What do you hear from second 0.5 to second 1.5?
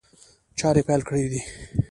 چاري پيل کړي دي.